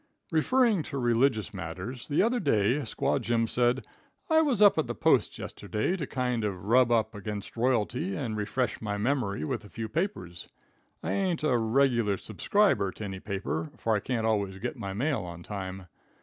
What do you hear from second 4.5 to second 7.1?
up at the Post yesterday to kind of rub